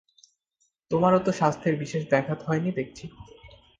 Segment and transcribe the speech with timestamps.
[0.91, 3.05] তোমারও তো স্বাস্থ্যের বিশেষ ব্যাঘাত হয় নি দেখছি।